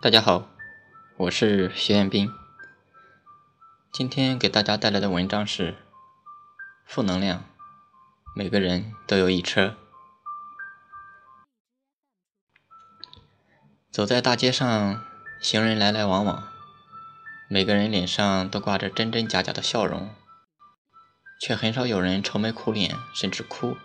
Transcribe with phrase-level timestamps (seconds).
[0.00, 0.48] 大家好，
[1.16, 2.32] 我是徐彦斌。
[3.90, 5.74] 今天给大家带来的文章是：
[6.86, 7.42] 负能量，
[8.32, 9.74] 每个人都有一车。
[13.90, 15.04] 走在大街上，
[15.40, 16.48] 行人来来往往，
[17.48, 20.14] 每个人脸上都挂着真真假假的笑容，
[21.40, 23.76] 却很少有人愁眉苦脸，甚至哭。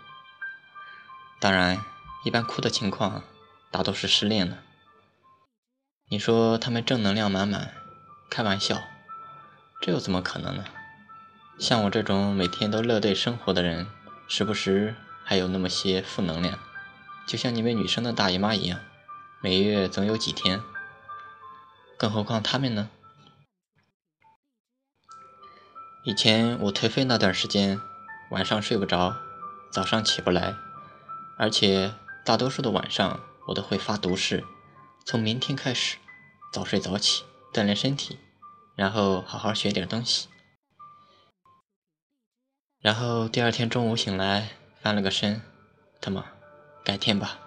[1.40, 1.84] 当然，
[2.24, 3.24] 一般哭的情况
[3.72, 4.58] 大都是失恋了。
[6.14, 7.74] 你说他们正能量满满，
[8.30, 8.80] 开玩笑，
[9.80, 10.64] 这又怎么可能呢？
[11.58, 13.88] 像我这种每天都乐对生活的人，
[14.28, 16.56] 时不时还有那么些负能量，
[17.26, 18.78] 就像你们女生的大姨妈一样，
[19.42, 20.62] 每月总有几天。
[21.98, 22.88] 更何况他们呢？
[26.04, 27.80] 以前我颓废那段时间，
[28.30, 29.16] 晚上睡不着，
[29.72, 30.54] 早上起不来，
[31.36, 31.92] 而且
[32.24, 34.44] 大多数的晚上我都会发毒誓。
[35.04, 35.98] 从明天开始，
[36.54, 38.16] 早睡早起，锻炼身体，
[38.76, 40.28] 然后好好学点东西。
[42.78, 45.42] 然后第二天中午醒来，翻了个身，
[46.00, 46.24] 他妈，
[46.84, 47.40] 改天吧。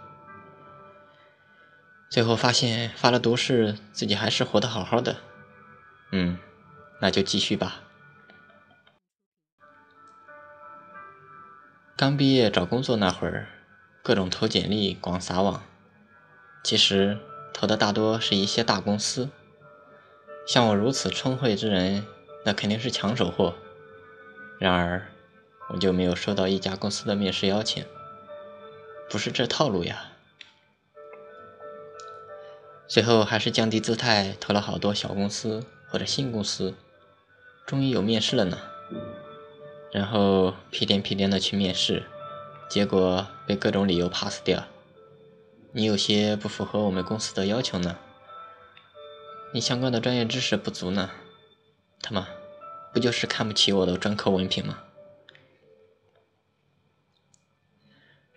[2.11, 5.16] 最后发现发了毒誓，自己还是活得好好的。
[6.11, 6.38] 嗯，
[7.00, 7.80] 那就继续吧。
[11.95, 13.47] 刚毕业找工作那会儿，
[14.03, 15.63] 各种投简历，广撒网，
[16.61, 17.17] 其实。
[17.59, 19.30] 投的大多是一些大公司，
[20.45, 22.05] 像我如此聪慧之人，
[22.45, 23.55] 那肯定是抢手货。
[24.59, 25.08] 然而，
[25.69, 27.83] 我就没有收到一家公司的面试邀请，
[29.09, 30.11] 不是这套路呀。
[32.88, 36.75] 最后还是降低姿态，投了好多小公司或者新公司，
[37.66, 38.59] 终于有面试了呢。
[39.91, 42.03] 然后屁颠屁颠的去面试，
[42.69, 44.63] 结果被各种理由 pass 掉。
[45.78, 48.00] 你有些不符合我们公司的要求呢，
[49.53, 51.11] 你相关的专业知识不足呢，
[52.02, 52.28] 他妈，
[52.92, 54.79] 不就是看不起我的专科文凭吗？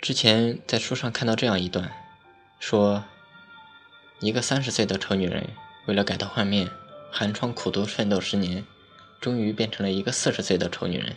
[0.02, 1.90] 之前在书上看到这样一段，
[2.58, 3.04] 说，
[4.18, 5.48] 一个三十岁的丑女人
[5.86, 6.68] 为了改头换面，
[7.10, 8.66] 寒窗苦读奋斗十年，
[9.18, 11.16] 终于变成了一个四十岁的丑女人。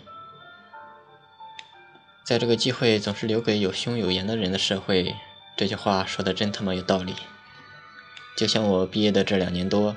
[2.23, 5.13] 在这个机会总是留给有胸有颜的人的社会。
[5.55, 7.13] 这句话说的真他妈有道理，
[8.35, 9.95] 就像我毕业的这两年多，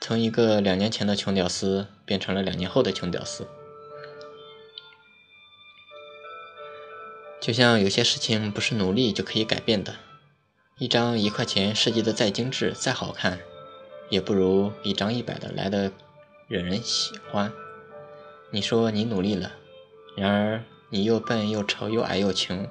[0.00, 3.46] 从一个两年前的穷屌丝变成了两年后的穷屌丝。
[7.40, 9.96] 就像有些事情不是努力就可以改变的，
[10.78, 13.40] 一张一块钱设计的再精致再好看，
[14.08, 15.90] 也不如一张一百的来的
[16.46, 17.52] 惹人喜欢。
[18.50, 19.52] 你说你努力了，
[20.16, 22.68] 然而你又笨又丑又矮又穷，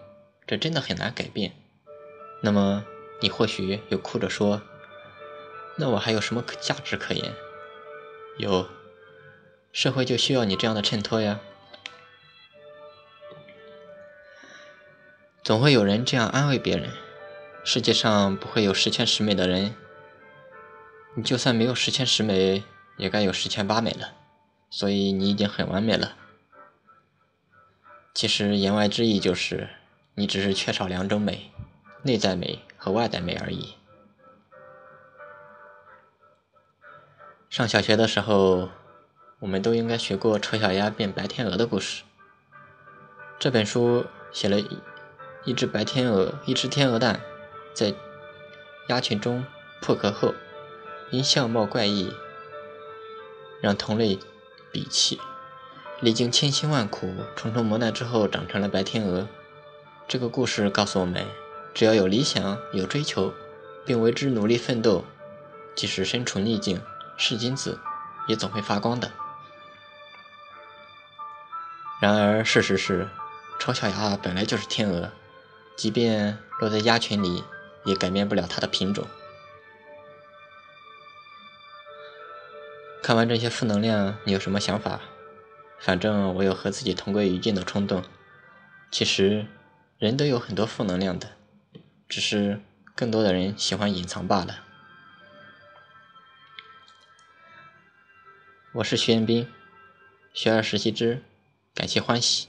[0.48, 1.52] 这真的很难改变。
[2.42, 2.86] 那么，
[3.22, 4.62] 你或许又哭着说
[5.78, 7.34] ：“那我还有什么可价值可言？”
[8.40, 8.70] 有，
[9.74, 11.42] 社会就需要你这样的衬托呀。
[15.44, 16.92] 总会有人这样安慰别人
[17.66, 19.76] ：“世界上不会有十全十美的人，
[21.16, 22.64] 你就算没有十全十美，
[22.98, 24.14] 也该有十全八美了。
[24.70, 26.16] 所以你已经很完美了。”
[28.14, 29.70] 其实言外之意就是，
[30.16, 31.52] 你只是缺少两种美。
[32.02, 33.76] 内在美和外在美而已。
[37.50, 38.70] 上小学的时候，
[39.40, 42.04] 我们都应该学过丑小鸭变白天鹅的故事。
[43.40, 44.60] 这本书写了
[45.44, 47.20] 一只白天鹅，一只天鹅蛋，
[47.74, 47.94] 在
[48.88, 49.46] 鸭群中
[49.82, 50.34] 破壳后，
[51.10, 52.14] 因相貌怪异，
[53.62, 54.20] 让同类
[54.72, 55.20] 鄙弃，
[56.02, 59.28] 历经千辛万苦、重重磨难之后，长成了白天鹅。
[60.08, 61.26] 这个故事告诉我们。
[61.74, 63.34] 只要有理想、有追求，
[63.86, 65.06] 并为之努力奋斗，
[65.76, 66.82] 即使身处逆境，
[67.18, 67.80] 是金子
[68.28, 69.12] 也总会发光的。
[72.02, 73.08] 然而，事实是，
[73.60, 75.12] 丑小鸭本来就是天鹅，
[75.76, 77.44] 即便落在鸭群里，
[77.86, 79.06] 也改变不了它的品种。
[83.02, 85.00] 看完这些负能量，你有什么想法？
[85.80, 88.04] 反正我有和自己同归于尽的冲动。
[88.92, 89.48] 其实，
[89.98, 91.39] 人都有很多负能量的。
[92.10, 92.60] 只是
[92.96, 94.64] 更多的人喜欢隐藏罢了。
[98.74, 99.48] 我是徐彦斌，
[100.34, 101.22] 学而时习之，
[101.76, 102.48] 感谢欢喜。